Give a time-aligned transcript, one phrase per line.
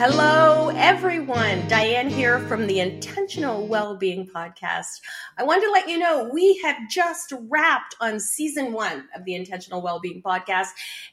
[0.00, 0.49] Hello,
[0.90, 1.62] everyone.
[1.68, 5.00] Dianne here from the Intentional Wellbeing Podcast.
[5.38, 9.36] I wanted to let you know we have just wrapped on season one of the
[9.36, 10.70] Intentional Wellbeing Podcast.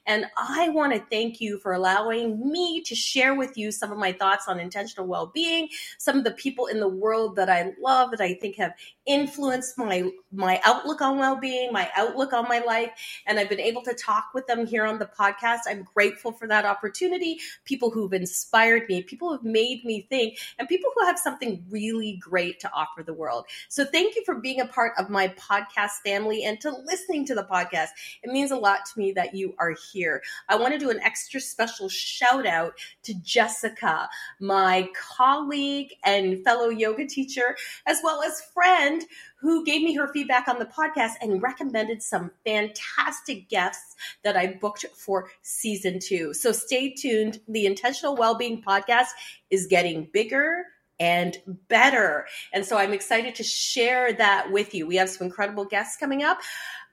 [0.08, 4.00] And I want to thank you for allowing me to share with you some of
[4.00, 8.10] my thoughts on intentional well-being, some of the people in the world that I love
[8.12, 8.74] that I think have
[9.06, 12.92] influenced my my outlook on well-being, my outlook on my life,
[13.26, 15.60] and I've been able to talk with them here on the podcast.
[15.68, 17.40] I'm grateful for that opportunity.
[17.64, 22.18] People who've inspired me, people who've made me think, and people who have something really
[22.22, 23.46] great to offer the world.
[23.70, 27.36] So thank you for being a part of my podcast family and to listening to
[27.36, 27.90] the podcast.
[28.24, 30.22] It means a lot to me that you are here.
[30.50, 36.70] I want to do an extra special shout out to Jessica, my colleague and fellow
[36.70, 39.06] yoga teacher, as well as friend friend
[39.40, 44.58] who gave me her feedback on the podcast and recommended some fantastic guests that I
[44.60, 46.34] booked for season two.
[46.34, 47.40] So stay tuned.
[47.48, 49.10] The Intentional Wellbeing Podcast
[49.50, 50.66] is getting bigger
[51.00, 52.26] and better.
[52.54, 54.88] And so I'm excited to share that with you.
[54.88, 56.40] We have some incredible guests coming up.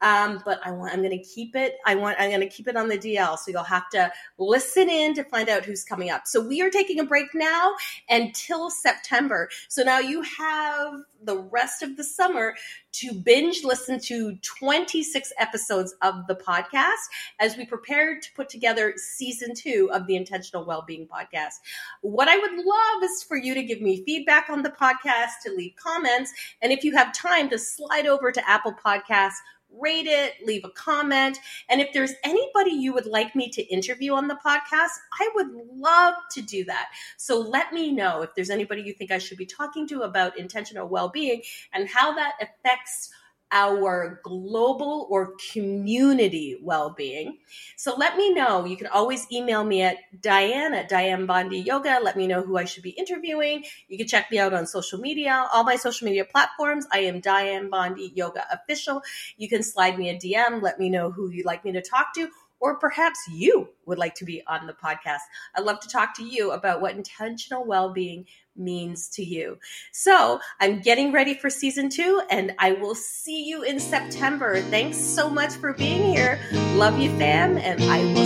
[0.03, 1.77] Um, but I want, I'm going to keep it.
[1.87, 3.39] I want, I'm going to keep it on the DL.
[3.39, 6.27] So you'll have to listen in to find out who's coming up.
[6.27, 7.75] So we are taking a break now
[8.11, 9.49] until September.
[9.69, 10.93] So now you have
[11.23, 12.55] the rest of the summer
[12.95, 16.93] to binge listen to 26 episodes of the podcast
[17.41, 21.55] as we prepare to put together season two of the Intentional Wellbeing Podcast.
[22.03, 25.53] What I would love is for you to give me feedback on the podcast, to
[25.53, 29.35] leave comments, and if you have time to slide over to Apple Podcasts
[29.81, 31.39] rate it, leave a comment.
[31.69, 35.51] And if there's anybody you would like me to interview on the podcast, I would
[35.75, 36.89] love to do that.
[37.17, 40.39] So let me know if there's anybody you think I should be talking to about
[40.39, 43.11] intentional well being and how that affects
[43.55, 47.39] our global or community well-being.
[47.77, 48.65] So let me know.
[48.65, 52.01] You can always email me at Dianne at Dianne Bondy Yoga.
[52.03, 53.65] Let me know who I should be interviewing.
[53.89, 56.85] You can check me out on social media, all my social media platforms.
[56.93, 59.03] I am Dianne Bondy Yoga Official.
[59.37, 60.61] You can slide me a DM.
[60.61, 62.29] Let me know who you'd like me to talk to
[62.65, 65.19] or perhaps you would like to be on the podcast.
[65.55, 68.25] I'd love to talk to you about what intentional well being
[68.57, 69.59] means to you.
[69.93, 74.63] So I'm getting ready for season two, and I will see you in September.
[74.63, 76.41] Thanks so much for being here.
[76.75, 78.24] Love you, fam, and I will